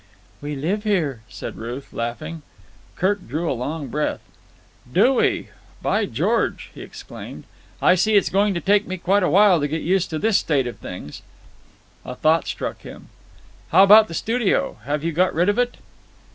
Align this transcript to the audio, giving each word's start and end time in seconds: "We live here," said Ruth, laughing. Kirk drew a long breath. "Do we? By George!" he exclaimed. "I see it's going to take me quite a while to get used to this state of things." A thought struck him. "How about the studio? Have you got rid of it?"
"We 0.41 0.55
live 0.55 0.83
here," 0.83 1.21
said 1.29 1.57
Ruth, 1.57 1.93
laughing. 1.93 2.41
Kirk 2.95 3.27
drew 3.27 3.51
a 3.51 3.53
long 3.53 3.87
breath. 3.89 4.21
"Do 4.91 5.13
we? 5.13 5.49
By 5.83 6.07
George!" 6.07 6.71
he 6.73 6.81
exclaimed. 6.81 7.43
"I 7.83 7.93
see 7.93 8.15
it's 8.15 8.29
going 8.31 8.55
to 8.55 8.61
take 8.61 8.87
me 8.87 8.97
quite 8.97 9.21
a 9.21 9.29
while 9.29 9.59
to 9.59 9.67
get 9.67 9.83
used 9.83 10.09
to 10.09 10.17
this 10.17 10.39
state 10.39 10.65
of 10.65 10.77
things." 10.77 11.21
A 12.03 12.15
thought 12.15 12.47
struck 12.47 12.81
him. 12.81 13.09
"How 13.69 13.83
about 13.83 14.07
the 14.07 14.15
studio? 14.15 14.77
Have 14.85 15.03
you 15.03 15.11
got 15.11 15.35
rid 15.35 15.49
of 15.49 15.59
it?" 15.59 15.77